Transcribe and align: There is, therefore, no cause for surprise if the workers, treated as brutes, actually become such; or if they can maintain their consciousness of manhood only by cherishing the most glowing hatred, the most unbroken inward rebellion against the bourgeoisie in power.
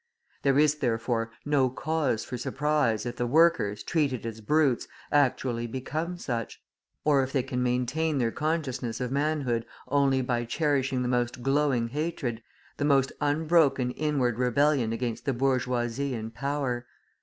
There 0.41 0.57
is, 0.57 0.79
therefore, 0.79 1.29
no 1.45 1.69
cause 1.69 2.25
for 2.25 2.35
surprise 2.35 3.05
if 3.05 3.17
the 3.17 3.27
workers, 3.27 3.83
treated 3.83 4.25
as 4.25 4.41
brutes, 4.41 4.87
actually 5.11 5.67
become 5.67 6.17
such; 6.17 6.59
or 7.03 7.21
if 7.21 7.31
they 7.31 7.43
can 7.43 7.61
maintain 7.61 8.17
their 8.17 8.31
consciousness 8.31 8.99
of 8.99 9.11
manhood 9.11 9.63
only 9.89 10.23
by 10.23 10.45
cherishing 10.45 11.03
the 11.03 11.07
most 11.07 11.43
glowing 11.43 11.89
hatred, 11.89 12.41
the 12.77 12.83
most 12.85 13.11
unbroken 13.21 13.91
inward 13.91 14.39
rebellion 14.39 14.91
against 14.91 15.25
the 15.25 15.33
bourgeoisie 15.33 16.15
in 16.15 16.31
power. 16.31 16.87